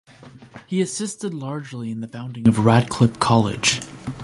He 0.65 0.81
assisted 0.81 1.31
largely 1.31 1.91
in 1.91 2.01
the 2.01 2.07
founding 2.07 2.47
of 2.47 2.65
Radcliffe 2.65 3.19
College. 3.19 3.81